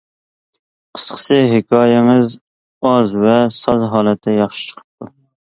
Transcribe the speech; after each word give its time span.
قىسقىسى، 0.97 1.37
ھېكايىڭىز 1.51 2.33
ئاز 2.93 3.15
ۋە 3.27 3.37
ساز 3.59 3.87
ھالەتتە 3.93 4.37
ياخشى 4.41 4.67
چىقىپتۇ. 4.73 5.13